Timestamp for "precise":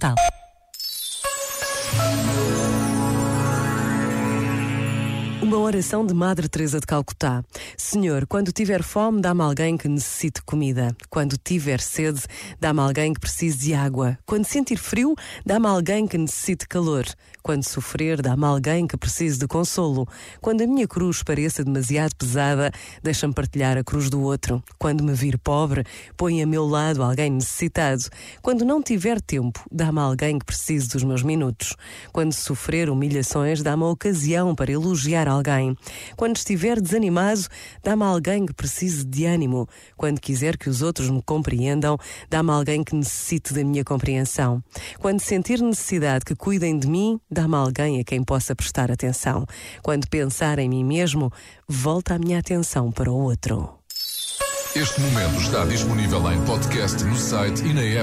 13.20-13.56, 18.98-19.38, 30.44-30.86, 38.52-39.04